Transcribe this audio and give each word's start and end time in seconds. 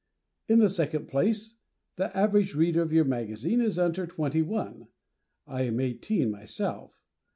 In 0.47 0.57
the 0.57 0.67
second 0.67 1.07
place, 1.07 1.57
the 1.95 2.05
average 2.17 2.55
Reader 2.55 2.81
of 2.81 2.91
your 2.91 3.05
magazine 3.05 3.61
is 3.61 3.77
under 3.77 4.07
twenty 4.07 4.41
one 4.41 4.87
(I 5.45 5.61
am 5.65 5.79
eighteen 5.79 6.31
myself). 6.31 7.03